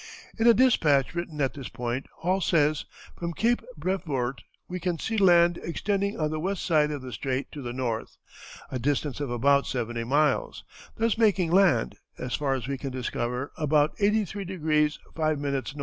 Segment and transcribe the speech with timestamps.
[0.39, 5.15] In a despatch written at this point, Hall says, "From Cape Brevoort we can see
[5.15, 8.17] land extending on the west side of the strait to the north,
[8.71, 10.63] a distance of about seventy miles,
[10.97, 15.45] thus making land, as far as we can discover, about 83° 5´
[15.75, 15.79] N."